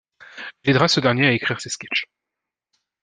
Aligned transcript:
Il 0.63 0.71
aidera 0.71 0.87
ce 0.87 0.99
dernier 0.99 1.27
à 1.27 1.31
écrire 1.31 1.61
ses 1.61 1.69
sketches. 1.69 2.05